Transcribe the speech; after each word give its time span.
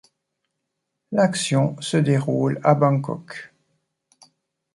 L'action 1.11 1.79
se 1.79 1.95
déroule 1.95 2.59
à 2.63 2.73
Bangkok. 2.73 3.51